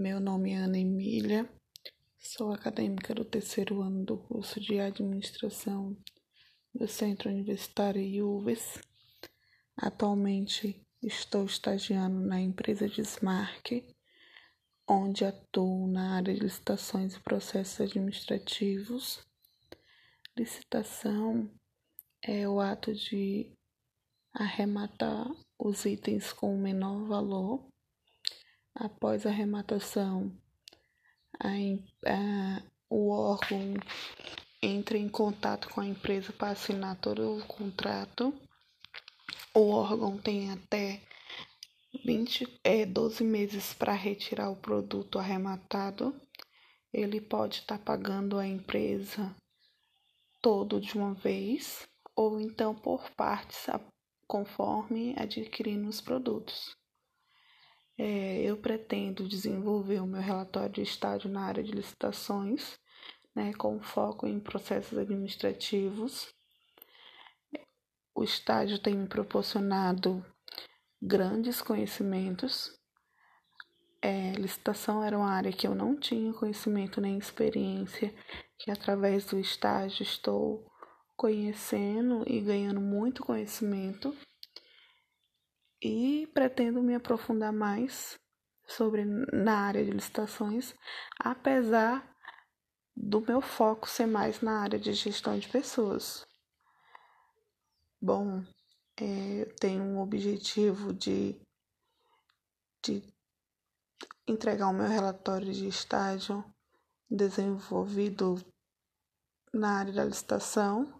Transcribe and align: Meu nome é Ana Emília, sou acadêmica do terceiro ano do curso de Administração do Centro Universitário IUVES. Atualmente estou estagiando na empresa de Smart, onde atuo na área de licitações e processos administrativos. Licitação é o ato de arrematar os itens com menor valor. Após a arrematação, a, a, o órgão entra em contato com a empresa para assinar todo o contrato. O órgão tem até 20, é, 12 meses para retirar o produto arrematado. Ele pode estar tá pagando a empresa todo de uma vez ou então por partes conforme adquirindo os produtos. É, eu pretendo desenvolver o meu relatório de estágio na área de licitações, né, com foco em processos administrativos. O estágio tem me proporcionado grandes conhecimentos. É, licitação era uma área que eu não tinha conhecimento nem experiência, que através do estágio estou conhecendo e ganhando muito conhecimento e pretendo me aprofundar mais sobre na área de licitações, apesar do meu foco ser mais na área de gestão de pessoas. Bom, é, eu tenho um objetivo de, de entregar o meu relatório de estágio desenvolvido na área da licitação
Meu 0.00 0.18
nome 0.18 0.52
é 0.52 0.56
Ana 0.56 0.78
Emília, 0.78 1.46
sou 2.18 2.54
acadêmica 2.54 3.14
do 3.14 3.22
terceiro 3.22 3.82
ano 3.82 4.02
do 4.02 4.16
curso 4.16 4.58
de 4.58 4.80
Administração 4.80 5.94
do 6.74 6.88
Centro 6.88 7.28
Universitário 7.28 8.00
IUVES. 8.00 8.80
Atualmente 9.76 10.82
estou 11.02 11.44
estagiando 11.44 12.18
na 12.18 12.40
empresa 12.40 12.88
de 12.88 13.02
Smart, 13.02 13.86
onde 14.88 15.26
atuo 15.26 15.86
na 15.86 16.16
área 16.16 16.32
de 16.32 16.40
licitações 16.40 17.14
e 17.14 17.20
processos 17.20 17.82
administrativos. 17.82 19.22
Licitação 20.34 21.52
é 22.22 22.48
o 22.48 22.58
ato 22.58 22.94
de 22.94 23.52
arrematar 24.32 25.30
os 25.58 25.84
itens 25.84 26.32
com 26.32 26.56
menor 26.56 27.04
valor. 27.04 27.68
Após 28.80 29.26
a 29.26 29.28
arrematação, 29.28 30.32
a, 31.38 31.48
a, 31.50 32.62
o 32.88 33.10
órgão 33.10 33.74
entra 34.62 34.96
em 34.96 35.06
contato 35.06 35.68
com 35.68 35.82
a 35.82 35.86
empresa 35.86 36.32
para 36.32 36.52
assinar 36.52 36.96
todo 36.96 37.36
o 37.36 37.46
contrato. 37.46 38.32
O 39.52 39.68
órgão 39.68 40.16
tem 40.16 40.50
até 40.50 41.02
20, 42.06 42.60
é, 42.64 42.86
12 42.86 43.22
meses 43.22 43.74
para 43.74 43.92
retirar 43.92 44.48
o 44.48 44.56
produto 44.56 45.18
arrematado. 45.18 46.18
Ele 46.90 47.20
pode 47.20 47.56
estar 47.56 47.76
tá 47.76 47.84
pagando 47.84 48.38
a 48.38 48.46
empresa 48.46 49.36
todo 50.40 50.80
de 50.80 50.96
uma 50.96 51.12
vez 51.12 51.86
ou 52.16 52.40
então 52.40 52.74
por 52.74 53.10
partes 53.10 53.66
conforme 54.26 55.14
adquirindo 55.18 55.86
os 55.86 56.00
produtos. 56.00 56.79
É, 58.02 58.40
eu 58.40 58.56
pretendo 58.56 59.28
desenvolver 59.28 60.00
o 60.00 60.06
meu 60.06 60.22
relatório 60.22 60.72
de 60.72 60.80
estágio 60.80 61.30
na 61.30 61.42
área 61.42 61.62
de 61.62 61.70
licitações, 61.70 62.78
né, 63.36 63.52
com 63.52 63.78
foco 63.78 64.26
em 64.26 64.40
processos 64.40 64.96
administrativos. 64.96 66.34
O 68.14 68.24
estágio 68.24 68.78
tem 68.78 68.96
me 68.96 69.06
proporcionado 69.06 70.24
grandes 71.02 71.60
conhecimentos. 71.60 72.72
É, 74.00 74.32
licitação 74.32 75.04
era 75.04 75.18
uma 75.18 75.30
área 75.30 75.52
que 75.52 75.66
eu 75.66 75.74
não 75.74 75.94
tinha 75.94 76.32
conhecimento 76.32 77.02
nem 77.02 77.18
experiência, 77.18 78.14
que 78.58 78.70
através 78.70 79.26
do 79.26 79.38
estágio 79.38 80.02
estou 80.02 80.66
conhecendo 81.18 82.24
e 82.26 82.40
ganhando 82.40 82.80
muito 82.80 83.22
conhecimento 83.22 84.16
e 85.82 86.26
pretendo 86.34 86.82
me 86.82 86.94
aprofundar 86.94 87.52
mais 87.52 88.18
sobre 88.66 89.04
na 89.04 89.66
área 89.66 89.84
de 89.84 89.90
licitações, 89.90 90.74
apesar 91.18 92.08
do 92.94 93.20
meu 93.20 93.40
foco 93.40 93.88
ser 93.88 94.06
mais 94.06 94.40
na 94.40 94.60
área 94.60 94.78
de 94.78 94.92
gestão 94.92 95.38
de 95.38 95.48
pessoas. 95.48 96.26
Bom, 98.00 98.44
é, 98.96 99.42
eu 99.42 99.56
tenho 99.56 99.82
um 99.82 100.00
objetivo 100.00 100.92
de, 100.92 101.40
de 102.84 103.02
entregar 104.26 104.68
o 104.68 104.72
meu 104.72 104.86
relatório 104.86 105.52
de 105.52 105.66
estágio 105.66 106.44
desenvolvido 107.10 108.36
na 109.52 109.78
área 109.78 109.92
da 109.92 110.04
licitação 110.04 110.99